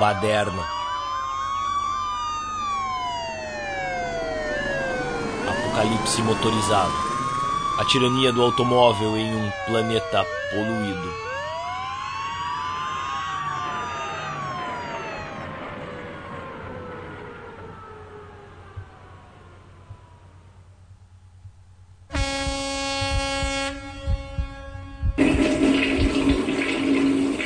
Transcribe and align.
Baderna. 0.00 0.62
Apocalipse 5.48 6.22
motorizado. 6.22 6.92
A 7.78 7.84
tirania 7.84 8.32
do 8.32 8.42
automóvel 8.42 9.16
em 9.16 9.34
um 9.34 9.50
planeta 9.66 10.24
poluído. 10.50 11.33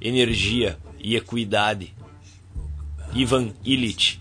Energia 0.00 0.78
e 0.98 1.16
equidade 1.16 1.94
Ivan 3.14 3.52
Illich. 3.64 4.20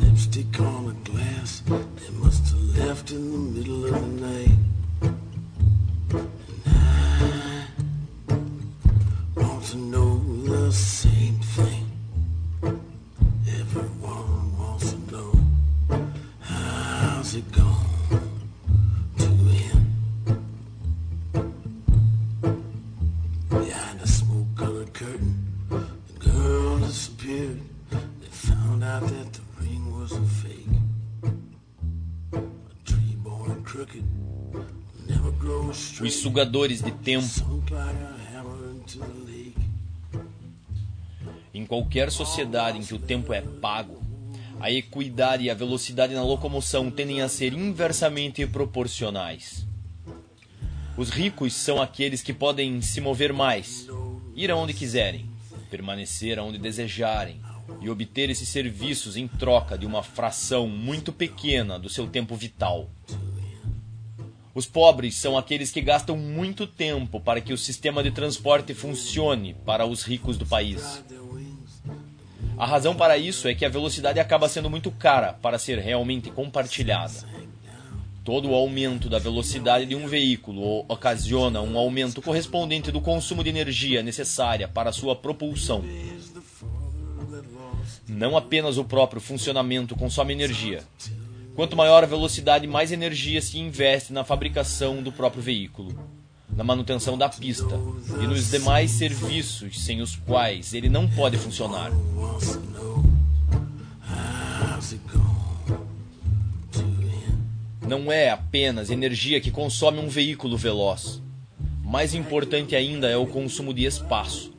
Lipstick 0.00 0.58
on 0.60 0.88
a 0.88 1.10
glass 1.10 1.62
they 1.66 2.10
must 2.18 2.50
have 2.50 2.78
left 2.78 3.10
in 3.10 3.30
the 3.30 3.38
middle 3.58 3.84
of 3.84 3.92
the 3.92 4.26
night. 4.26 4.58
Os 36.04 36.14
sugadores 36.16 36.82
de 36.82 36.90
tempo. 36.90 37.26
Em 41.52 41.64
qualquer 41.64 42.10
sociedade 42.10 42.78
em 42.78 42.82
que 42.82 42.94
o 42.94 42.98
tempo 42.98 43.32
é 43.32 43.40
pago, 43.40 44.03
a 44.60 44.70
equidade 44.70 45.44
e 45.44 45.50
a 45.50 45.54
velocidade 45.54 46.14
na 46.14 46.22
locomoção 46.22 46.90
tendem 46.90 47.22
a 47.22 47.28
ser 47.28 47.52
inversamente 47.52 48.46
proporcionais. 48.46 49.66
Os 50.96 51.10
ricos 51.10 51.52
são 51.54 51.82
aqueles 51.82 52.22
que 52.22 52.32
podem 52.32 52.80
se 52.80 53.00
mover 53.00 53.32
mais, 53.32 53.88
ir 54.34 54.50
aonde 54.50 54.72
quiserem, 54.72 55.28
permanecer 55.70 56.38
aonde 56.38 56.56
desejarem 56.56 57.40
e 57.80 57.90
obter 57.90 58.30
esses 58.30 58.48
serviços 58.48 59.16
em 59.16 59.26
troca 59.26 59.76
de 59.76 59.86
uma 59.86 60.02
fração 60.02 60.68
muito 60.68 61.12
pequena 61.12 61.78
do 61.78 61.88
seu 61.88 62.06
tempo 62.06 62.36
vital. 62.36 62.88
Os 64.54 64.66
pobres 64.66 65.16
são 65.16 65.36
aqueles 65.36 65.72
que 65.72 65.80
gastam 65.80 66.16
muito 66.16 66.64
tempo 66.64 67.18
para 67.18 67.40
que 67.40 67.52
o 67.52 67.58
sistema 67.58 68.04
de 68.04 68.12
transporte 68.12 68.72
funcione 68.72 69.54
para 69.66 69.84
os 69.84 70.04
ricos 70.04 70.38
do 70.38 70.46
país. 70.46 71.02
A 72.56 72.66
razão 72.66 72.94
para 72.94 73.18
isso 73.18 73.48
é 73.48 73.54
que 73.54 73.64
a 73.64 73.68
velocidade 73.68 74.20
acaba 74.20 74.48
sendo 74.48 74.70
muito 74.70 74.90
cara 74.90 75.32
para 75.32 75.58
ser 75.58 75.78
realmente 75.78 76.30
compartilhada. 76.30 77.12
Todo 78.22 78.50
o 78.50 78.54
aumento 78.54 79.08
da 79.08 79.18
velocidade 79.18 79.86
de 79.86 79.94
um 79.94 80.06
veículo 80.06 80.84
ocasiona 80.88 81.60
um 81.60 81.76
aumento 81.76 82.22
correspondente 82.22 82.90
do 82.90 83.00
consumo 83.00 83.44
de 83.44 83.50
energia 83.50 84.02
necessária 84.02 84.66
para 84.66 84.92
sua 84.92 85.14
propulsão. 85.14 85.84
Não 88.08 88.36
apenas 88.36 88.78
o 88.78 88.84
próprio 88.84 89.20
funcionamento 89.20 89.94
consome 89.94 90.32
energia, 90.32 90.82
Quanto 91.54 91.76
maior 91.76 92.02
a 92.02 92.06
velocidade, 92.06 92.66
mais 92.66 92.90
energia 92.90 93.40
se 93.40 93.58
investe 93.58 94.12
na 94.12 94.24
fabricação 94.24 95.00
do 95.00 95.12
próprio 95.12 95.40
veículo, 95.40 95.96
na 96.56 96.64
manutenção 96.64 97.18
da 97.18 97.28
pista 97.28 97.78
e 98.22 98.26
nos 98.26 98.50
demais 98.50 98.90
serviços 98.92 99.84
sem 99.84 100.00
os 100.00 100.16
quais 100.16 100.72
ele 100.72 100.88
não 100.88 101.08
pode 101.08 101.36
funcionar. 101.36 101.90
Não 107.86 108.10
é 108.10 108.30
apenas 108.30 108.90
energia 108.90 109.40
que 109.40 109.50
consome 109.50 109.98
um 109.98 110.08
veículo 110.08 110.56
veloz. 110.56 111.20
Mais 111.82 112.14
importante 112.14 112.74
ainda 112.74 113.08
é 113.08 113.16
o 113.16 113.26
consumo 113.26 113.74
de 113.74 113.84
espaço. 113.84 114.52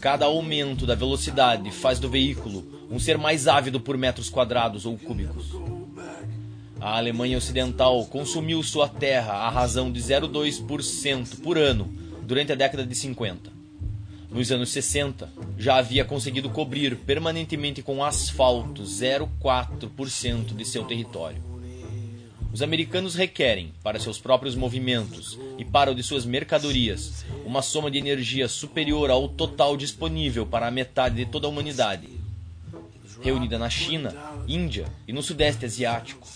Cada 0.00 0.26
aumento 0.26 0.86
da 0.86 0.94
velocidade 0.94 1.70
faz 1.70 1.98
do 1.98 2.08
veículo 2.08 2.86
um 2.90 2.98
ser 2.98 3.18
mais 3.18 3.48
ávido 3.48 3.80
por 3.80 3.96
metros 3.96 4.28
quadrados 4.28 4.86
ou 4.86 4.96
cúbicos. 4.96 5.46
A 6.82 6.96
Alemanha 6.96 7.38
Ocidental 7.38 8.04
consumiu 8.06 8.60
sua 8.60 8.88
terra 8.88 9.34
à 9.34 9.48
razão 9.48 9.92
de 9.92 10.00
0,2% 10.00 11.40
por 11.40 11.56
ano 11.56 11.88
durante 12.24 12.50
a 12.50 12.56
década 12.56 12.84
de 12.84 12.92
50. 12.96 13.52
Nos 14.28 14.50
anos 14.50 14.70
60, 14.70 15.32
já 15.56 15.76
havia 15.76 16.04
conseguido 16.04 16.50
cobrir 16.50 16.96
permanentemente 16.96 17.82
com 17.82 18.02
asfalto 18.02 18.82
0,4% 18.82 20.56
de 20.56 20.64
seu 20.64 20.82
território. 20.82 21.40
Os 22.52 22.62
americanos 22.62 23.14
requerem, 23.14 23.72
para 23.80 24.00
seus 24.00 24.18
próprios 24.18 24.56
movimentos 24.56 25.38
e 25.56 25.64
para 25.64 25.92
o 25.92 25.94
de 25.94 26.02
suas 26.02 26.26
mercadorias, 26.26 27.24
uma 27.46 27.62
soma 27.62 27.92
de 27.92 27.98
energia 27.98 28.48
superior 28.48 29.08
ao 29.08 29.28
total 29.28 29.76
disponível 29.76 30.44
para 30.44 30.66
a 30.66 30.70
metade 30.72 31.14
de 31.14 31.26
toda 31.26 31.46
a 31.46 31.50
humanidade, 31.50 32.21
reunida 33.20 33.58
na 33.58 33.70
China, 33.70 34.14
Índia 34.46 34.86
e 35.06 35.12
no 35.12 35.22
Sudeste 35.22 35.64
Asiático. 35.64 36.26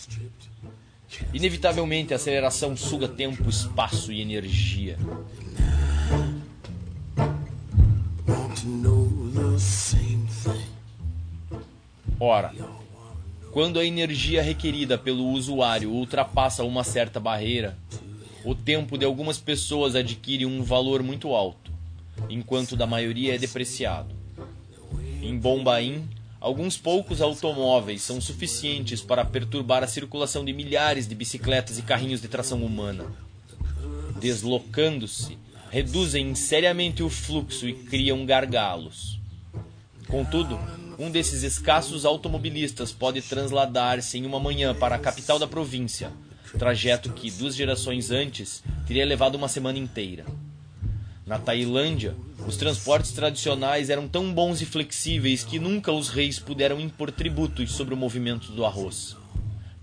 Inevitavelmente, 1.33 2.12
a 2.12 2.17
aceleração 2.17 2.77
suga 2.77 3.09
tempo, 3.09 3.49
espaço 3.49 4.12
e 4.12 4.21
energia. 4.21 4.99
Ora, 12.19 12.53
quando 13.53 13.79
a 13.79 13.85
energia 13.85 14.43
requerida 14.43 14.99
pelo 14.99 15.29
usuário 15.31 15.91
ultrapassa 15.91 16.65
uma 16.65 16.85
certa 16.85 17.21
barreira, 17.21 17.77
o 18.44 18.55
tempo 18.55 18.97
de 18.99 19.05
algumas 19.05 19.38
pessoas 19.38 19.94
adquire 19.94 20.47
um 20.47 20.62
valor 20.62 21.03
muito 21.03 21.35
alto, 21.35 21.71
enquanto 22.29 22.77
da 22.77 22.87
maioria 22.87 23.35
é 23.35 23.38
depreciado. 23.38 24.15
Em 25.23 25.37
Bombaim, 25.38 26.09
Alguns 26.47 26.77
poucos 26.77 27.21
automóveis 27.21 28.03
são 28.03 28.21
suficientes 28.21 29.03
para 29.03 29.25
perturbar 29.25 29.83
a 29.83 29.89
circulação 29.89 30.45
de 30.45 30.53
milhares 30.53 31.09
de 31.09 31.13
bicicletas 31.13 31.77
e 31.77 31.83
carrinhos 31.83 32.21
de 32.21 32.29
tração 32.29 32.63
humana. 32.63 33.05
Deslocando-se, 34.21 35.37
reduzem 35.73 36.37
seriamente 36.37 37.03
o 37.03 37.11
fluxo 37.11 37.67
e 37.67 37.73
criam 37.73 38.25
gargalos. 38.25 39.19
Contudo, 40.07 40.57
um 40.97 41.11
desses 41.11 41.43
escassos 41.43 42.05
automobilistas 42.05 42.93
pode 42.93 43.23
transladar-se 43.23 44.17
em 44.17 44.25
uma 44.25 44.39
manhã 44.39 44.73
para 44.73 44.95
a 44.95 45.01
capital 45.01 45.41
da 45.41 45.49
província, 45.49 46.13
trajeto 46.57 47.13
que 47.13 47.29
duas 47.29 47.57
gerações 47.57 48.13
antes 48.13 48.63
teria 48.87 49.05
levado 49.05 49.35
uma 49.35 49.49
semana 49.49 49.81
inteira. 49.81 50.25
Na 51.26 51.40
Tailândia, 51.40 52.14
os 52.46 52.56
transportes 52.56 53.11
tradicionais 53.11 53.90
eram 53.90 54.06
tão 54.06 54.32
bons 54.32 54.62
e 54.62 54.64
flexíveis 54.64 55.43
que 55.43 55.58
nunca 55.58 55.90
os 55.90 56.08
reis 56.08 56.38
puderam 56.38 56.78
impor 56.78 57.11
tributos 57.11 57.73
sobre 57.73 57.93
o 57.93 57.96
movimento 57.96 58.52
do 58.52 58.64
arroz. 58.64 59.17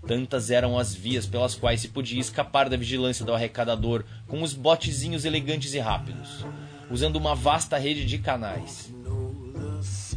Tantas 0.06 0.50
eram 0.50 0.78
as 0.78 0.94
vias 0.94 1.26
pelas 1.26 1.54
quais 1.54 1.82
se 1.82 1.88
podia 1.88 2.18
escapar 2.18 2.70
da 2.70 2.78
vigilância 2.78 3.26
do 3.26 3.34
arrecadador 3.34 4.06
com 4.26 4.42
os 4.42 4.54
botezinhos 4.54 5.26
elegantes 5.26 5.74
e 5.74 5.78
rápidos, 5.78 6.46
usando 6.90 7.16
uma 7.16 7.34
vasta 7.34 7.76
rede 7.76 8.06
de 8.06 8.16
canais. 8.16 8.90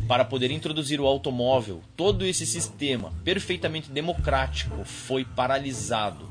para 0.08 0.24
poder 0.24 0.50
introduzir 0.52 1.02
o 1.02 1.06
automóvel, 1.06 1.82
todo 1.98 2.26
esse 2.26 2.46
sistema 2.46 3.12
perfeitamente 3.26 3.92
democrático 3.92 4.86
foi 4.86 5.26
paralisado, 5.26 6.30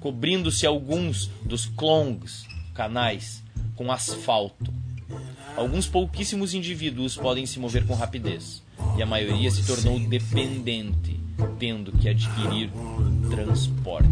cobrindo-se 0.00 0.66
alguns 0.66 1.26
dos 1.44 1.66
clongs, 1.66 2.46
canais, 2.72 3.42
com 3.82 3.90
asfalto. 3.90 4.72
Alguns 5.56 5.88
pouquíssimos 5.88 6.54
indivíduos 6.54 7.16
podem 7.16 7.44
se 7.44 7.58
mover 7.58 7.84
com 7.84 7.94
rapidez, 7.94 8.62
e 8.96 9.02
a 9.02 9.06
maioria 9.06 9.50
se 9.50 9.64
tornou 9.66 9.98
dependente, 9.98 11.20
tendo 11.58 11.90
que 11.92 12.08
adquirir 12.08 12.70
transporte. 13.28 14.08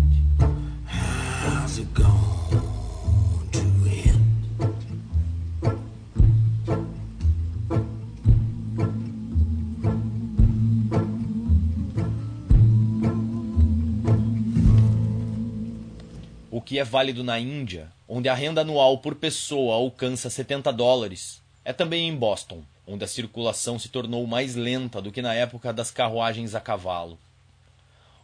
Que 16.71 16.79
é 16.79 16.85
válido 16.85 17.25
na 17.25 17.37
Índia, 17.37 17.91
onde 18.09 18.29
a 18.29 18.35
renda 18.35 18.61
anual 18.61 18.99
por 18.99 19.17
pessoa 19.17 19.75
alcança 19.75 20.31
70 20.31 20.73
dólares, 20.73 21.43
é 21.65 21.73
também 21.73 22.09
em 22.09 22.15
Boston, 22.15 22.63
onde 22.87 23.03
a 23.03 23.09
circulação 23.09 23.77
se 23.77 23.89
tornou 23.89 24.25
mais 24.25 24.55
lenta 24.55 25.03
do 25.03 25.11
que 25.11 25.21
na 25.21 25.35
época 25.35 25.73
das 25.73 25.91
carruagens 25.91 26.55
a 26.55 26.61
cavalo. 26.61 27.19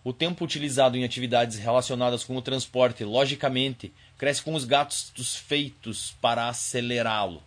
O 0.05 0.13
tempo 0.13 0.45
utilizado 0.45 0.97
em 0.97 1.03
atividades 1.03 1.59
relacionadas 1.59 2.23
com 2.23 2.37
o 2.37 2.41
transporte, 2.41 3.03
logicamente, 3.03 3.93
cresce 4.17 4.45
com 4.45 4.55
os 4.55 4.65
gastos 4.65 5.35
feitos 5.35 6.15
para 6.21 6.49
acelerá-lo. 6.49 7.43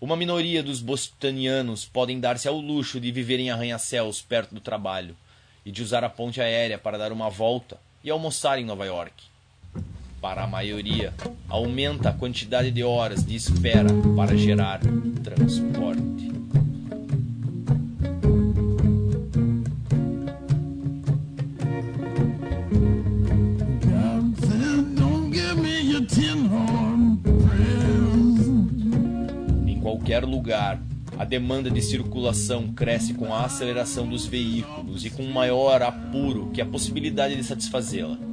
Uma 0.00 0.16
minoria 0.16 0.62
dos 0.62 0.80
bostonianos 0.80 1.84
podem 1.84 2.20
dar-se 2.20 2.46
ao 2.46 2.60
luxo 2.60 3.00
de 3.00 3.10
viver 3.10 3.40
em 3.40 3.50
arranha-céus 3.50 4.22
perto 4.22 4.54
do 4.54 4.60
trabalho 4.60 5.16
e 5.66 5.72
de 5.72 5.82
usar 5.82 6.04
a 6.04 6.08
ponte 6.08 6.40
aérea 6.40 6.78
para 6.78 6.96
dar 6.96 7.10
uma 7.10 7.28
volta 7.28 7.76
e 8.04 8.08
almoçar 8.08 8.56
em 8.60 8.64
Nova 8.64 8.86
York 8.86 9.29
para 10.20 10.44
a 10.44 10.46
maioria, 10.46 11.14
aumenta 11.48 12.10
a 12.10 12.12
quantidade 12.12 12.70
de 12.70 12.84
horas 12.84 13.24
de 13.24 13.34
espera 13.34 13.88
para 14.14 14.36
gerar 14.36 14.80
transporte. 15.22 16.10
Em 29.66 29.80
qualquer 29.80 30.24
lugar, 30.24 30.80
a 31.18 31.24
demanda 31.24 31.70
de 31.70 31.80
circulação 31.80 32.72
cresce 32.72 33.14
com 33.14 33.32
a 33.32 33.44
aceleração 33.44 34.06
dos 34.06 34.26
veículos 34.26 35.04
e 35.04 35.10
com 35.10 35.22
maior 35.24 35.82
apuro 35.82 36.50
que 36.52 36.60
a 36.60 36.66
possibilidade 36.66 37.36
de 37.36 37.44
satisfazê-la. 37.44 38.29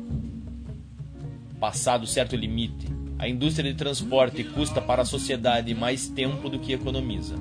Passado 1.60 2.06
certo 2.06 2.36
limite, 2.36 2.88
a 3.18 3.28
indústria 3.28 3.72
de 3.72 3.76
transporte 3.76 4.44
custa 4.44 4.80
para 4.80 5.02
a 5.02 5.06
sociedade 5.06 5.74
mais 5.74 6.08
tempo 6.08 6.52
do 6.52 6.60
que 6.60 6.72
economiza. 6.72 7.34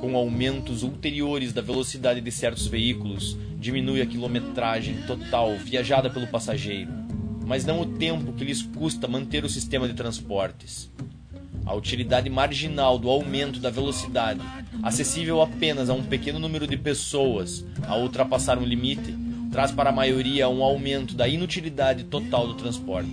Com 0.00 0.14
aumentos 0.14 0.84
ulteriores 0.84 1.52
da 1.52 1.60
velocidade 1.60 2.20
de 2.20 2.30
certos 2.30 2.68
veículos, 2.68 3.36
diminui 3.58 4.00
a 4.00 4.06
quilometragem 4.06 5.02
total 5.04 5.56
viajada 5.56 6.08
pelo 6.08 6.28
passageiro, 6.28 6.92
mas 7.44 7.64
não 7.64 7.80
o 7.80 7.86
tempo 7.86 8.32
que 8.34 8.44
lhes 8.44 8.62
custa 8.62 9.08
manter 9.08 9.44
o 9.44 9.48
sistema 9.48 9.88
de 9.88 9.94
transportes. 9.94 10.88
A 11.64 11.74
utilidade 11.74 12.30
marginal 12.30 13.00
do 13.00 13.10
aumento 13.10 13.58
da 13.58 13.68
velocidade, 13.68 14.40
acessível 14.80 15.42
apenas 15.42 15.90
a 15.90 15.94
um 15.94 16.04
pequeno 16.04 16.38
número 16.38 16.68
de 16.68 16.76
pessoas 16.76 17.64
a 17.82 17.96
ultrapassar 17.96 18.58
um 18.58 18.64
limite, 18.64 19.25
traz 19.56 19.72
para 19.72 19.88
a 19.88 19.92
maioria 19.92 20.50
um 20.50 20.62
aumento 20.62 21.14
da 21.14 21.26
inutilidade 21.26 22.04
total 22.04 22.46
do 22.46 22.52
transporte. 22.52 23.08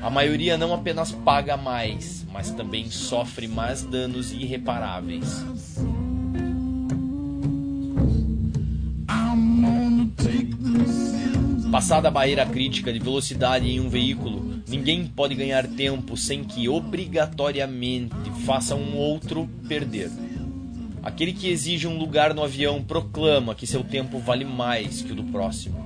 A 0.00 0.08
maioria 0.08 0.56
não 0.56 0.72
apenas 0.72 1.10
paga 1.10 1.56
mais, 1.56 2.24
mas 2.32 2.52
também 2.52 2.88
sofre 2.88 3.48
mais 3.48 3.82
danos 3.82 4.30
irreparáveis. 4.30 5.44
Passada 11.72 12.06
a 12.06 12.12
barreira 12.12 12.46
crítica 12.46 12.92
de 12.92 13.00
velocidade 13.00 13.68
em 13.68 13.80
um 13.80 13.88
veículo, 13.88 14.62
ninguém 14.68 15.04
pode 15.04 15.34
ganhar 15.34 15.66
tempo 15.66 16.16
sem 16.16 16.44
que 16.44 16.68
obrigatoriamente 16.68 18.14
faça 18.44 18.76
um 18.76 18.96
outro 18.96 19.50
perder. 19.66 20.12
Aquele 21.06 21.32
que 21.32 21.48
exige 21.48 21.86
um 21.86 21.96
lugar 21.96 22.34
no 22.34 22.42
avião 22.42 22.82
proclama 22.82 23.54
que 23.54 23.64
seu 23.64 23.84
tempo 23.84 24.18
vale 24.18 24.44
mais 24.44 25.02
que 25.02 25.12
o 25.12 25.14
do 25.14 25.22
próximo. 25.22 25.78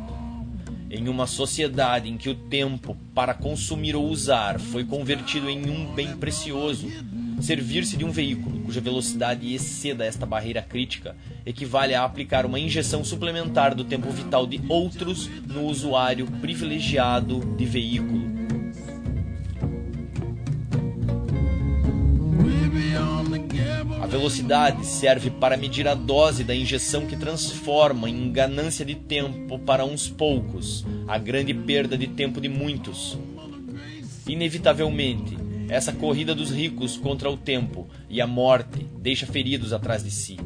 Em 0.91 1.11
uma 1.11 1.27
sociedade 1.27 2.09
em 2.09 2.17
que 2.17 2.31
o 2.31 2.35
tempo 2.35 2.97
para 3.15 3.35
consumir 3.35 3.95
ou 3.95 4.09
usar 4.09 4.59
foi 4.59 4.83
convertido 4.83 5.51
em 5.51 5.69
um 5.69 5.93
bem 5.93 6.17
precioso, 6.17 6.89
servir-se 7.39 7.99
de 7.99 8.05
um 8.07 8.11
veículo 8.11 8.61
cuja 8.61 8.81
velocidade 8.81 9.53
exceda 9.53 10.07
esta 10.07 10.25
barreira 10.25 10.63
crítica 10.63 11.15
equivale 11.45 11.95
a 11.95 12.03
aplicar 12.03 12.47
uma 12.47 12.59
injeção 12.59 13.05
suplementar 13.05 13.75
do 13.75 13.85
tempo 13.85 14.09
vital 14.09 14.47
de 14.47 14.59
outros 14.71 15.29
no 15.47 15.67
usuário 15.67 16.27
privilegiado 16.41 17.41
de 17.59 17.67
veículo 17.67 18.30
velocidade 24.11 24.85
serve 24.85 25.31
para 25.31 25.57
medir 25.57 25.87
a 25.87 25.95
dose 25.95 26.43
da 26.43 26.53
injeção 26.53 27.07
que 27.07 27.17
transforma 27.17 28.11
em 28.11 28.33
ganância 28.33 28.85
de 28.85 28.97
tempo 28.97 29.57
para 29.61 29.85
uns 29.85 30.09
poucos 30.09 30.85
a 31.07 31.17
grande 31.17 31.55
perda 31.55 31.97
de 31.97 32.09
tempo 32.09 32.41
de 32.41 32.49
muitos. 32.49 33.17
Inevitavelmente, 34.27 35.39
essa 35.69 35.93
corrida 35.93 36.35
dos 36.35 36.51
ricos 36.51 36.97
contra 36.97 37.31
o 37.31 37.37
tempo 37.37 37.87
e 38.09 38.21
a 38.21 38.27
morte 38.27 38.85
deixa 38.99 39.27
feridos 39.27 39.73
atrás 39.73 40.03
de 40.03 40.11
si. 40.11 40.37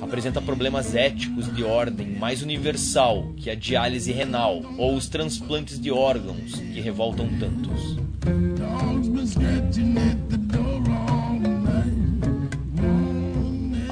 Apresenta 0.00 0.40
problemas 0.40 0.94
éticos 0.94 1.52
de 1.52 1.64
ordem 1.64 2.12
mais 2.12 2.40
universal 2.40 3.32
que 3.36 3.50
a 3.50 3.56
diálise 3.56 4.12
renal 4.12 4.62
ou 4.78 4.94
os 4.94 5.08
transplantes 5.08 5.80
de 5.80 5.90
órgãos 5.90 6.54
que 6.54 6.80
revoltam 6.80 7.28
tantos. 7.40 7.96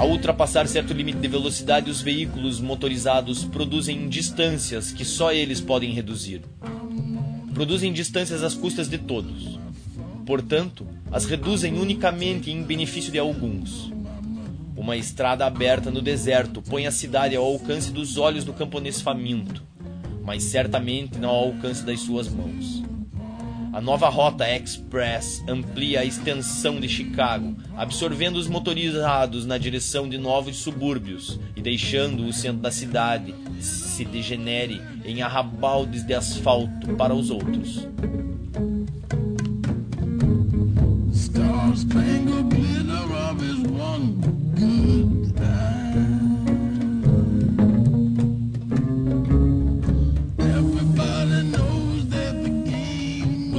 Ao 0.04 0.10
ultrapassar 0.10 0.68
certo 0.68 0.92
limite 0.92 1.16
de 1.16 1.28
velocidade, 1.28 1.90
os 1.90 2.02
veículos 2.02 2.60
motorizados 2.60 3.42
produzem 3.42 4.06
distâncias 4.06 4.92
que 4.92 5.02
só 5.02 5.32
eles 5.32 5.62
podem 5.62 5.94
reduzir. 5.94 6.42
Produzem 7.54 7.90
distâncias 7.90 8.42
às 8.42 8.52
custas 8.52 8.86
de 8.86 8.98
todos. 8.98 9.58
Portanto, 10.26 10.86
as 11.10 11.24
reduzem 11.24 11.78
unicamente 11.78 12.50
em 12.50 12.62
benefício 12.62 13.10
de 13.10 13.18
alguns. 13.18 13.90
Uma 14.76 14.94
estrada 14.94 15.46
aberta 15.46 15.90
no 15.90 16.02
deserto 16.02 16.60
põe 16.60 16.86
a 16.86 16.90
cidade 16.90 17.34
ao 17.34 17.42
alcance 17.42 17.90
dos 17.90 18.18
olhos 18.18 18.44
do 18.44 18.52
camponês 18.52 19.00
faminto, 19.00 19.62
mas 20.22 20.42
certamente 20.42 21.16
não 21.16 21.30
ao 21.30 21.44
alcance 21.46 21.82
das 21.82 22.00
suas 22.00 22.28
mãos. 22.28 22.84
A 23.74 23.80
nova 23.80 24.08
rota 24.08 24.48
Express 24.48 25.42
amplia 25.48 25.98
a 25.98 26.04
extensão 26.04 26.78
de 26.78 26.88
Chicago, 26.88 27.56
absorvendo 27.76 28.36
os 28.36 28.46
motorizados 28.46 29.44
na 29.44 29.58
direção 29.58 30.08
de 30.08 30.16
novos 30.16 30.58
subúrbios 30.58 31.40
e 31.56 31.60
deixando 31.60 32.24
o 32.24 32.32
centro 32.32 32.62
da 32.62 32.70
cidade 32.70 33.34
se 33.58 34.04
degenere 34.04 34.80
em 35.04 35.22
arrabaldes 35.22 36.06
de 36.06 36.14
asfalto 36.14 36.94
para 36.94 37.12
os 37.12 37.30
outros. 37.30 37.88
Stars 41.12 41.84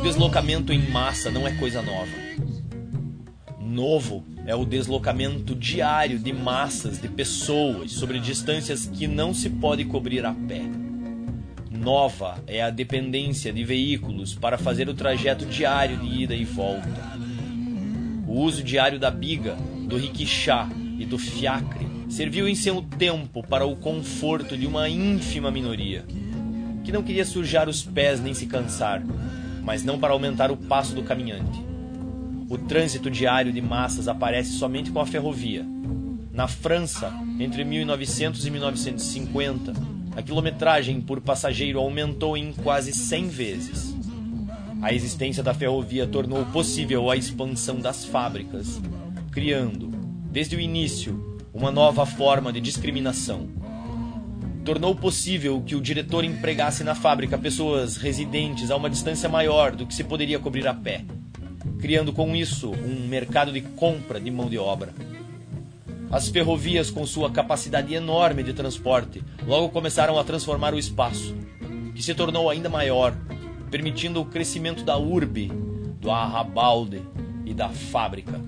deslocamento 0.06 0.72
em 0.72 0.88
massa 0.92 1.32
não 1.32 1.48
é 1.48 1.52
coisa 1.54 1.82
nova. 1.82 2.12
Novo 3.60 4.24
é 4.46 4.54
o 4.54 4.64
deslocamento 4.64 5.56
diário 5.56 6.20
de 6.20 6.32
massas 6.32 7.02
de 7.02 7.08
pessoas 7.08 7.92
sobre 7.94 8.20
distâncias 8.20 8.86
que 8.86 9.08
não 9.08 9.34
se 9.34 9.50
pode 9.50 9.84
cobrir 9.84 10.24
a 10.24 10.32
pé. 10.32 10.62
Nova 11.72 12.38
é 12.46 12.62
a 12.62 12.70
dependência 12.70 13.52
de 13.52 13.64
veículos 13.64 14.36
para 14.36 14.60
fazer 14.60 14.88
o 14.88 14.94
trajeto 14.94 15.44
diário 15.44 15.98
de 15.98 16.22
ida 16.22 16.36
e 16.36 16.46
volta. 16.46 17.18
O 18.28 18.42
uso 18.42 18.62
diário 18.62 19.00
da 19.00 19.10
biga, 19.10 19.56
do 19.88 19.98
rickshaw 19.98 20.70
e 21.00 21.06
do 21.06 21.18
fiacre 21.18 21.88
serviu 22.10 22.48
em 22.48 22.54
seu 22.54 22.80
tempo 22.84 23.42
para 23.42 23.66
o 23.66 23.76
conforto 23.76 24.56
de 24.56 24.68
uma 24.68 24.88
ínfima 24.88 25.50
minoria, 25.50 26.06
que 26.84 26.92
não 26.92 27.02
queria 27.02 27.26
sujar 27.26 27.68
os 27.68 27.82
pés 27.82 28.22
nem 28.22 28.36
se 28.36 28.46
cansar, 28.46 29.02
mas 29.66 29.84
não 29.84 30.00
para 30.00 30.14
aumentar 30.14 30.52
o 30.52 30.56
passo 30.56 30.94
do 30.94 31.04
caminhante. 31.04 31.66
O 32.48 32.58
trânsito 32.58 33.10
diário 33.10 33.52
de 33.52 33.60
massas 33.60 34.08
aparece 34.08 34.52
somente 34.52 34.92
com 34.92 35.00
a 35.00 35.06
ferrovia. 35.06 35.66
Na 36.32 36.48
França, 36.48 37.12
entre 37.40 37.66
1900 37.66 38.46
e 38.46 38.52
1950, 38.52 39.74
a 40.16 40.22
quilometragem 40.22 41.02
por 41.02 41.20
passageiro 41.20 41.80
aumentou 41.80 42.38
em 42.38 42.54
quase 42.54 42.94
100 42.94 43.28
vezes. 43.28 43.96
A 44.82 44.94
existência 44.94 45.42
da 45.42 45.54
ferrovia 45.54 46.06
tornou 46.06 46.46
possível 46.46 47.10
a 47.10 47.18
expansão 47.18 47.80
das 47.80 48.06
fábricas, 48.06 48.80
criando, 49.32 49.90
desde 50.32 50.56
o 50.56 50.60
início, 50.60 51.40
uma 51.52 51.72
nova 51.72 52.06
forma 52.06 52.54
de 52.54 52.62
discriminação. 52.62 53.65
Tornou 54.66 54.96
possível 54.96 55.62
que 55.64 55.76
o 55.76 55.80
diretor 55.80 56.24
empregasse 56.24 56.84
na 56.84 56.96
fábrica 56.96 57.38
pessoas 57.38 57.98
residentes 57.98 58.72
a 58.72 58.76
uma 58.76 58.90
distância 58.90 59.30
maior 59.30 59.76
do 59.76 59.86
que 59.86 59.94
se 59.94 60.04
poderia 60.04 60.40
cobrir 60.40 60.68
a 60.68 60.74
pé, 60.74 61.06
criando 61.80 62.12
com 62.12 62.36
isso 62.36 62.72
um 62.72 63.08
mercado 63.08 63.52
de 63.52 63.62
compra 63.62 64.20
de 64.20 64.32
mão 64.32 64.50
de 64.50 64.58
obra. 64.58 64.92
As 66.10 66.30
ferrovias, 66.30 66.90
com 66.90 67.06
sua 67.06 67.30
capacidade 67.30 67.94
enorme 67.94 68.42
de 68.42 68.54
transporte, 68.54 69.24
logo 69.46 69.70
começaram 69.70 70.18
a 70.18 70.24
transformar 70.24 70.74
o 70.74 70.80
espaço, 70.80 71.36
que 71.94 72.02
se 72.02 72.16
tornou 72.16 72.50
ainda 72.50 72.68
maior, 72.68 73.16
permitindo 73.70 74.20
o 74.20 74.26
crescimento 74.26 74.84
da 74.84 74.98
urbe, 74.98 75.52
do 76.02 76.10
arrabalde 76.10 77.04
e 77.46 77.54
da 77.54 77.70
fábrica. 77.70 78.42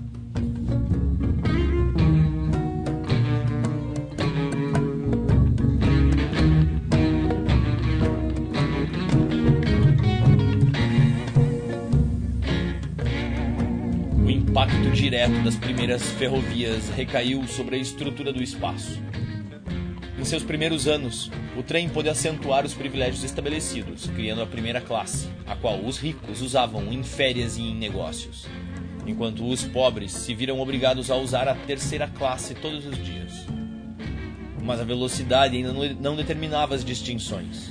Direto 15.28 15.44
das 15.44 15.56
primeiras 15.56 16.02
ferrovias 16.12 16.88
recaiu 16.88 17.46
sobre 17.46 17.76
a 17.76 17.78
estrutura 17.78 18.32
do 18.32 18.42
espaço. 18.42 18.98
Em 20.18 20.24
seus 20.24 20.42
primeiros 20.42 20.88
anos, 20.88 21.30
o 21.56 21.62
trem 21.62 21.88
pôde 21.88 22.08
acentuar 22.08 22.64
os 22.64 22.72
privilégios 22.72 23.22
estabelecidos, 23.22 24.06
criando 24.16 24.42
a 24.42 24.46
primeira 24.46 24.80
classe, 24.80 25.28
a 25.46 25.54
qual 25.54 25.78
os 25.84 25.98
ricos 25.98 26.40
usavam 26.40 26.90
em 26.92 27.02
férias 27.02 27.56
e 27.56 27.62
em 27.62 27.74
negócios, 27.74 28.46
enquanto 29.06 29.46
os 29.46 29.64
pobres 29.64 30.12
se 30.12 30.34
viram 30.34 30.60
obrigados 30.60 31.10
a 31.10 31.16
usar 31.16 31.46
a 31.46 31.54
terceira 31.54 32.08
classe 32.08 32.54
todos 32.54 32.86
os 32.86 32.96
dias. 32.96 33.46
Mas 34.62 34.80
a 34.80 34.84
velocidade 34.84 35.56
ainda 35.56 35.72
não 35.72 36.16
determinava 36.16 36.74
as 36.74 36.84
distinções. 36.84 37.70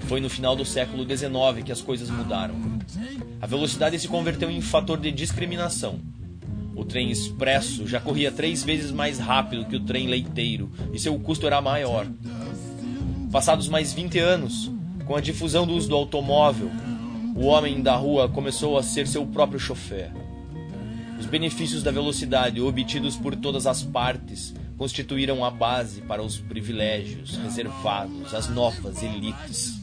Foi 0.00 0.20
no 0.20 0.28
final 0.28 0.54
do 0.54 0.64
século 0.64 1.04
XIX 1.04 1.64
que 1.64 1.72
as 1.72 1.80
coisas 1.80 2.10
mudaram. 2.10 2.54
A 3.40 3.46
velocidade 3.46 3.98
se 3.98 4.08
converteu 4.08 4.50
em 4.50 4.60
fator 4.60 5.00
de 5.00 5.10
discriminação. 5.10 5.98
O 6.74 6.84
trem 6.84 7.10
expresso 7.10 7.86
já 7.86 8.00
corria 8.00 8.32
três 8.32 8.62
vezes 8.62 8.90
mais 8.90 9.18
rápido 9.18 9.66
que 9.66 9.76
o 9.76 9.80
trem 9.80 10.08
leiteiro 10.08 10.70
e 10.92 10.98
seu 10.98 11.18
custo 11.18 11.46
era 11.46 11.60
maior. 11.60 12.06
Passados 13.30 13.68
mais 13.68 13.92
20 13.92 14.18
anos, 14.18 14.70
com 15.04 15.14
a 15.14 15.20
difusão 15.20 15.66
do 15.66 15.74
uso 15.74 15.88
do 15.88 15.94
automóvel, 15.94 16.70
o 17.34 17.46
homem 17.46 17.82
da 17.82 17.96
rua 17.96 18.28
começou 18.28 18.78
a 18.78 18.82
ser 18.82 19.06
seu 19.06 19.26
próprio 19.26 19.58
chofer. 19.58 20.10
Os 21.18 21.26
benefícios 21.26 21.82
da 21.82 21.90
velocidade 21.90 22.60
obtidos 22.60 23.16
por 23.16 23.36
todas 23.36 23.66
as 23.66 23.82
partes 23.82 24.54
constituíram 24.76 25.44
a 25.44 25.50
base 25.50 26.00
para 26.02 26.22
os 26.22 26.38
privilégios 26.38 27.36
reservados 27.36 28.34
às 28.34 28.48
novas 28.48 29.02
elites. 29.02 29.81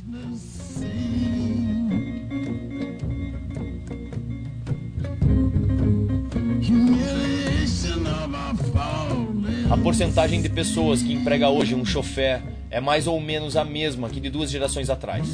A 9.70 9.78
porcentagem 9.78 10.42
de 10.42 10.50
pessoas 10.50 11.04
que 11.04 11.14
emprega 11.14 11.48
hoje 11.48 11.76
um 11.76 11.86
chofer 11.86 12.42
é 12.72 12.82
mais 12.82 13.06
ou 13.06 13.22
menos 13.22 13.56
a 13.56 13.64
mesma 13.64 14.10
que 14.10 14.20
de 14.20 14.28
duas 14.28 14.50
gerações 14.50 14.90
atrás. 14.90 15.28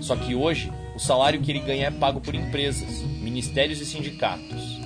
Só 0.00 0.16
que 0.16 0.34
hoje, 0.34 0.72
o 0.96 0.98
salário 0.98 1.38
que 1.38 1.50
ele 1.50 1.60
ganha 1.60 1.88
é 1.88 1.90
pago 1.90 2.18
por 2.18 2.34
empresas, 2.34 3.02
ministérios 3.20 3.78
e 3.82 3.84
sindicatos. 3.84 4.80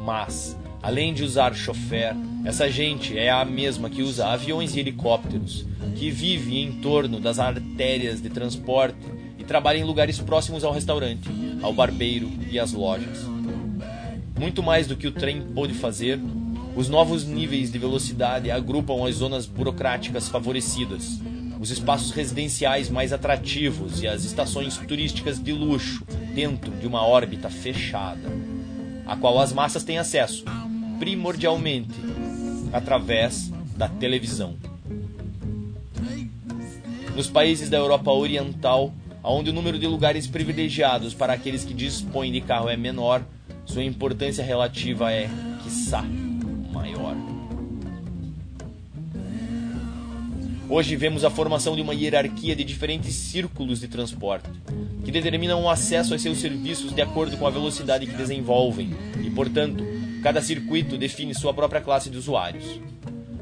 Mas, 0.00 0.56
além 0.82 1.12
de 1.12 1.22
usar 1.22 1.54
chofer, 1.54 2.16
essa 2.42 2.70
gente 2.70 3.18
é 3.18 3.28
a 3.28 3.44
mesma 3.44 3.90
que 3.90 4.00
usa 4.00 4.28
aviões 4.28 4.74
e 4.74 4.80
helicópteros, 4.80 5.66
que 5.94 6.10
vive 6.10 6.58
em 6.58 6.80
torno 6.80 7.20
das 7.20 7.38
artérias 7.38 8.22
de 8.22 8.30
transporte 8.30 8.96
e 9.38 9.44
trabalha 9.44 9.76
em 9.76 9.84
lugares 9.84 10.18
próximos 10.18 10.64
ao 10.64 10.72
restaurante, 10.72 11.28
ao 11.60 11.74
barbeiro 11.74 12.30
e 12.50 12.58
às 12.58 12.72
lojas. 12.72 13.26
Muito 14.40 14.62
mais 14.62 14.86
do 14.86 14.96
que 14.96 15.06
o 15.06 15.12
trem 15.12 15.42
pôde 15.42 15.74
fazer, 15.74 16.18
os 16.78 16.88
novos 16.88 17.24
níveis 17.24 17.72
de 17.72 17.78
velocidade 17.78 18.52
agrupam 18.52 19.04
as 19.04 19.16
zonas 19.16 19.46
burocráticas 19.46 20.28
favorecidas, 20.28 21.18
os 21.58 21.72
espaços 21.72 22.12
residenciais 22.12 22.88
mais 22.88 23.12
atrativos 23.12 24.00
e 24.00 24.06
as 24.06 24.22
estações 24.22 24.76
turísticas 24.76 25.42
de 25.42 25.52
luxo 25.52 26.06
dentro 26.36 26.70
de 26.70 26.86
uma 26.86 27.04
órbita 27.04 27.50
fechada, 27.50 28.30
a 29.04 29.16
qual 29.16 29.40
as 29.40 29.52
massas 29.52 29.82
têm 29.82 29.98
acesso, 29.98 30.44
primordialmente, 31.00 31.98
através 32.72 33.50
da 33.76 33.88
televisão. 33.88 34.54
Nos 37.16 37.26
países 37.28 37.68
da 37.68 37.76
Europa 37.76 38.12
Oriental, 38.12 38.94
onde 39.24 39.50
o 39.50 39.52
número 39.52 39.80
de 39.80 39.86
lugares 39.88 40.28
privilegiados 40.28 41.12
para 41.12 41.32
aqueles 41.32 41.64
que 41.64 41.74
dispõem 41.74 42.30
de 42.30 42.40
carro 42.40 42.68
é 42.68 42.76
menor, 42.76 43.24
sua 43.66 43.82
importância 43.82 44.44
relativa 44.44 45.10
é, 45.10 45.28
quiçá, 45.64 46.04
maior. 46.78 47.16
Hoje 50.70 50.96
vemos 50.96 51.24
a 51.24 51.30
formação 51.30 51.74
de 51.74 51.82
uma 51.82 51.94
hierarquia 51.94 52.54
de 52.54 52.62
diferentes 52.62 53.14
círculos 53.14 53.80
de 53.80 53.88
transporte, 53.88 54.48
que 55.04 55.10
determinam 55.10 55.62
o 55.62 55.70
acesso 55.70 56.12
aos 56.12 56.22
seus 56.22 56.38
serviços 56.38 56.94
de 56.94 57.00
acordo 57.00 57.36
com 57.36 57.46
a 57.46 57.50
velocidade 57.50 58.06
que 58.06 58.14
desenvolvem, 58.14 58.90
e, 59.24 59.30
portanto, 59.30 59.82
cada 60.22 60.42
circuito 60.42 60.98
define 60.98 61.34
sua 61.34 61.54
própria 61.54 61.80
classe 61.80 62.10
de 62.10 62.18
usuários. 62.18 62.80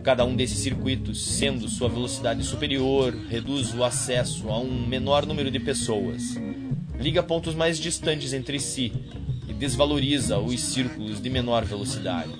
Cada 0.03 0.25
um 0.25 0.37
desses 0.37 0.59
circuitos, 0.59 1.21
sendo 1.21 1.69
sua 1.69 1.89
velocidade 1.89 2.45
superior, 2.45 3.13
reduz 3.29 3.75
o 3.75 3.83
acesso 3.83 4.49
a 4.49 4.59
um 4.59 4.87
menor 4.87 5.27
número 5.27 5.51
de 5.51 5.59
pessoas, 5.59 6.37
liga 6.99 7.25
pontos 7.25 7.57
mais 7.57 7.77
distantes 7.77 8.33
entre 8.33 8.61
si, 8.61 8.93
desvaloriza 9.59 10.39
os 10.39 10.61
círculos 10.61 11.21
de 11.21 11.31
menor 11.31 11.65
velocidade. 11.65 12.31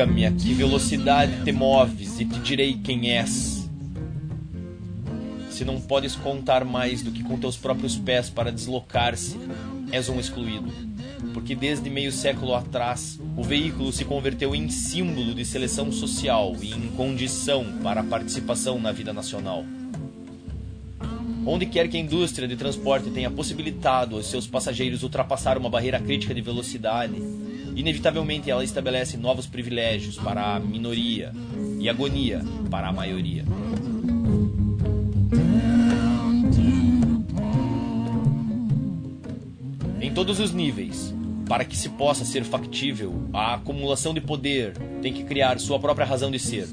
Diga-me 0.00 0.24
a 0.24 0.32
que 0.32 0.54
velocidade 0.54 1.44
te 1.44 1.52
moves 1.52 2.18
e 2.20 2.24
te 2.24 2.38
direi 2.38 2.72
quem 2.72 3.10
és. 3.10 3.68
Se 5.50 5.62
não 5.62 5.78
podes 5.78 6.16
contar 6.16 6.64
mais 6.64 7.02
do 7.02 7.10
que 7.10 7.22
com 7.22 7.38
teus 7.38 7.58
próprios 7.58 7.98
pés 7.98 8.30
para 8.30 8.50
deslocar-se, 8.50 9.36
és 9.92 10.08
um 10.08 10.18
excluído 10.18 10.72
porque 11.34 11.54
desde 11.54 11.90
meio 11.90 12.10
século 12.10 12.54
atrás 12.54 13.20
o 13.36 13.42
veículo 13.42 13.92
se 13.92 14.06
converteu 14.06 14.54
em 14.54 14.70
símbolo 14.70 15.34
de 15.34 15.44
seleção 15.44 15.92
social 15.92 16.56
e 16.62 16.70
em 16.72 16.88
condição 16.96 17.66
para 17.82 18.00
a 18.00 18.04
participação 18.04 18.80
na 18.80 18.92
vida 18.92 19.12
nacional. 19.12 19.66
Onde 21.46 21.66
quer 21.66 21.88
que 21.88 21.98
a 21.98 22.00
indústria 22.00 22.48
de 22.48 22.56
transporte 22.56 23.10
tenha 23.10 23.30
possibilitado 23.30 24.16
aos 24.16 24.30
seus 24.30 24.46
passageiros 24.46 25.02
ultrapassar 25.02 25.58
uma 25.58 25.68
barreira 25.68 26.00
crítica 26.00 26.34
de 26.34 26.40
velocidade, 26.40 27.14
inevitavelmente 27.74 28.50
ela 28.50 28.64
estabelece 28.64 29.16
novos 29.16 29.46
privilégios 29.46 30.16
para 30.16 30.56
a 30.56 30.60
minoria 30.60 31.32
e 31.78 31.88
agonia 31.88 32.42
para 32.70 32.88
a 32.88 32.92
maioria. 32.92 33.44
Em 40.00 40.12
todos 40.12 40.40
os 40.40 40.52
níveis, 40.52 41.14
para 41.48 41.64
que 41.64 41.76
se 41.76 41.88
possa 41.88 42.24
ser 42.24 42.44
factível, 42.44 43.28
a 43.32 43.54
acumulação 43.54 44.14
de 44.14 44.20
poder 44.20 44.76
tem 45.02 45.12
que 45.12 45.24
criar 45.24 45.58
sua 45.58 45.78
própria 45.78 46.06
razão 46.06 46.30
de 46.30 46.38
ser. 46.38 46.68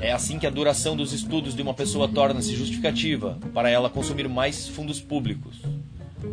É 0.00 0.12
assim 0.12 0.38
que 0.38 0.46
a 0.46 0.50
duração 0.50 0.94
dos 0.94 1.12
estudos 1.12 1.54
de 1.54 1.62
uma 1.62 1.74
pessoa 1.74 2.06
torna-se 2.06 2.54
justificativa 2.54 3.38
para 3.54 3.70
ela 3.70 3.88
consumir 3.88 4.28
mais 4.28 4.68
fundos 4.68 5.00
públicos, 5.00 5.56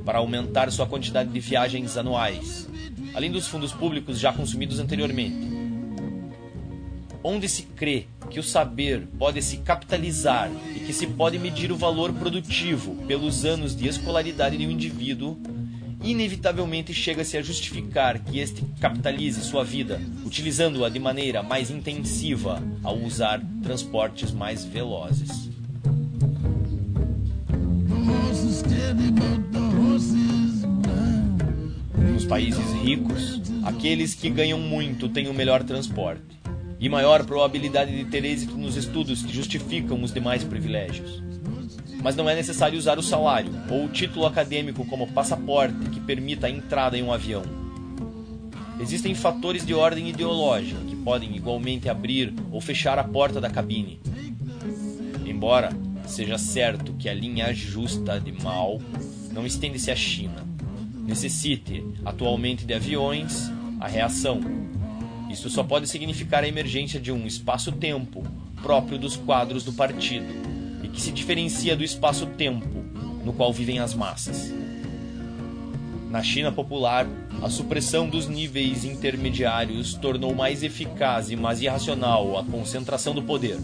para 0.05 0.19
aumentar 0.19 0.71
sua 0.71 0.85
quantidade 0.85 1.29
de 1.29 1.39
viagens 1.39 1.97
anuais, 1.97 2.69
além 3.13 3.31
dos 3.31 3.47
fundos 3.47 3.71
públicos 3.71 4.19
já 4.19 4.33
consumidos 4.33 4.79
anteriormente. 4.79 5.47
Onde 7.23 7.47
se 7.47 7.63
crê 7.63 8.07
que 8.29 8.39
o 8.39 8.43
saber 8.43 9.07
pode 9.17 9.41
se 9.41 9.57
capitalizar 9.57 10.51
e 10.75 10.79
que 10.79 10.91
se 10.91 11.07
pode 11.07 11.39
medir 11.39 11.71
o 11.71 11.77
valor 11.77 12.11
produtivo 12.11 12.95
pelos 13.07 13.45
anos 13.45 13.75
de 13.75 13.87
escolaridade 13.87 14.57
de 14.57 14.67
um 14.67 14.71
indivíduo, 14.71 15.37
inevitavelmente 16.03 16.93
chega-se 16.93 17.37
a 17.37 17.41
justificar 17.41 18.19
que 18.19 18.39
este 18.39 18.63
capitalize 18.81 19.41
sua 19.41 19.63
vida, 19.63 20.01
utilizando-a 20.25 20.89
de 20.89 20.99
maneira 20.99 21.41
mais 21.41 21.71
intensiva 21.71 22.61
ao 22.83 22.97
usar 22.97 23.41
transportes 23.61 24.31
mais 24.31 24.65
velozes. 24.65 25.49
Nos 32.23 32.29
países 32.29 32.71
ricos, 32.81 33.41
aqueles 33.65 34.13
que 34.13 34.29
ganham 34.29 34.57
muito 34.57 35.09
têm 35.09 35.27
o 35.27 35.33
melhor 35.33 35.61
transporte 35.61 36.23
e 36.79 36.87
maior 36.87 37.25
probabilidade 37.25 37.93
de 37.93 38.09
ter 38.09 38.23
êxito 38.23 38.55
nos 38.55 38.77
estudos 38.77 39.23
que 39.23 39.33
justificam 39.33 40.01
os 40.01 40.13
demais 40.13 40.41
privilégios 40.41 41.21
mas 42.01 42.15
não 42.15 42.29
é 42.29 42.35
necessário 42.35 42.79
usar 42.79 42.97
o 42.97 43.03
salário 43.03 43.51
ou 43.69 43.85
o 43.85 43.89
título 43.89 44.25
acadêmico 44.25 44.85
como 44.85 45.11
passaporte 45.11 45.89
que 45.89 45.99
permita 45.99 46.47
a 46.47 46.49
entrada 46.49 46.97
em 46.97 47.03
um 47.03 47.11
avião. 47.13 47.43
Existem 48.79 49.13
fatores 49.13 49.65
de 49.65 49.73
ordem 49.73 50.09
ideológica 50.09 50.79
que 50.81 50.95
podem 50.95 51.35
igualmente 51.35 51.89
abrir 51.89 52.33
ou 52.51 52.59
fechar 52.59 52.99
a 52.99 53.03
porta 53.03 53.39
da 53.39 53.49
cabine. 53.49 54.01
Embora 55.25 55.71
seja 56.05 56.37
certo 56.37 56.93
que 56.93 57.07
a 57.07 57.13
linha 57.13 57.53
justa 57.53 58.19
de 58.19 58.31
mal 58.31 58.81
não 59.31 59.45
estende-se 59.45 59.89
à 59.89 59.95
China, 59.95 60.52
necessite 61.03 61.85
atualmente 62.03 62.65
de 62.65 62.73
aviões, 62.73 63.51
a 63.79 63.87
reação. 63.87 64.39
Isso 65.29 65.49
só 65.49 65.63
pode 65.63 65.87
significar 65.87 66.43
a 66.43 66.47
emergência 66.47 66.99
de 66.99 67.11
um 67.11 67.27
espaço-tempo 67.27 68.23
próprio 68.61 68.97
dos 68.97 69.15
quadros 69.15 69.63
do 69.63 69.73
partido 69.73 70.53
que 70.93 71.01
se 71.01 71.11
diferencia 71.11 71.75
do 71.75 71.83
espaço-tempo 71.83 72.67
no 73.25 73.33
qual 73.33 73.51
vivem 73.51 73.79
as 73.79 73.93
massas. 73.93 74.53
Na 76.09 76.21
China 76.21 76.51
popular, 76.51 77.07
a 77.41 77.49
supressão 77.49 78.07
dos 78.07 78.27
níveis 78.27 78.85
intermediários 78.85 79.95
tornou 79.95 80.35
mais 80.35 80.61
eficaz 80.61 81.31
e 81.31 81.35
mais 81.35 81.61
irracional 81.61 82.37
a 82.37 82.43
concentração 82.43 83.15
do 83.15 83.23
poder. 83.23 83.57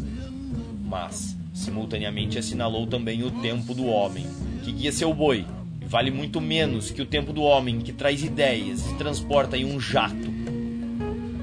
Mas, 0.84 1.38
simultaneamente, 1.54 2.40
assinalou 2.40 2.88
também 2.88 3.24
o 3.24 3.30
tempo 3.30 3.76
do 3.76 3.86
homem, 3.86 4.26
que 4.64 4.72
guia 4.72 4.92
seu 4.92 5.14
boi, 5.14 5.46
e 5.59 5.59
vale 5.90 6.12
muito 6.12 6.40
menos 6.40 6.92
que 6.92 7.02
o 7.02 7.06
tempo 7.06 7.34
do 7.34 7.42
homem 7.42 7.80
que 7.80 7.92
traz 7.92 8.24
ideias 8.24 8.90
e 8.90 8.96
transporta 8.96 9.58
em 9.58 9.66
um 9.66 9.80
jato. 9.80 10.32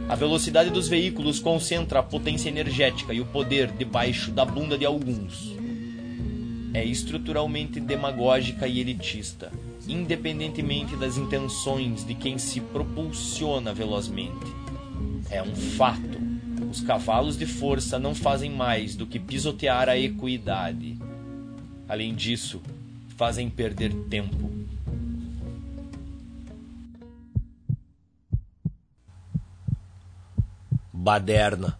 A 0.08 0.14
velocidade 0.14 0.70
dos 0.70 0.88
veículos 0.88 1.40
concentra 1.40 1.98
a 1.98 2.02
potência 2.02 2.48
energética 2.48 3.12
e 3.12 3.20
o 3.20 3.26
poder 3.26 3.70
debaixo 3.72 4.30
da 4.30 4.44
bunda 4.44 4.78
de 4.78 4.86
alguns 4.86 5.56
é 6.76 6.84
estruturalmente 6.84 7.80
demagógica 7.80 8.68
e 8.68 8.80
elitista, 8.80 9.50
independentemente 9.88 10.94
das 10.94 11.16
intenções 11.16 12.06
de 12.06 12.14
quem 12.14 12.36
se 12.36 12.60
propulsiona 12.60 13.72
velozmente. 13.72 14.46
É 15.30 15.42
um 15.42 15.56
fato. 15.56 16.18
Os 16.70 16.82
cavalos 16.82 17.38
de 17.38 17.46
força 17.46 17.98
não 17.98 18.14
fazem 18.14 18.50
mais 18.50 18.94
do 18.94 19.06
que 19.06 19.18
pisotear 19.18 19.88
a 19.88 19.98
equidade. 19.98 20.98
Além 21.88 22.14
disso, 22.14 22.60
fazem 23.16 23.48
perder 23.48 23.92
tempo. 24.08 24.50
Baderna 30.92 31.78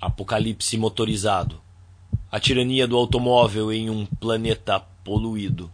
Apocalipse 0.00 0.76
motorizado 0.76 1.60
a 2.30 2.38
tirania 2.38 2.86
do 2.86 2.96
automóvel 2.96 3.72
em 3.72 3.88
um 3.88 4.04
planeta 4.04 4.78
poluído. 4.78 5.70